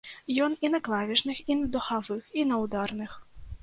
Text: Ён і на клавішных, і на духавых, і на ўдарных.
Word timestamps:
Ён 0.45 0.55
і 0.67 0.71
на 0.75 0.79
клавішных, 0.87 1.43
і 1.51 1.59
на 1.63 1.71
духавых, 1.79 2.35
і 2.41 2.51
на 2.53 2.63
ўдарных. 2.67 3.11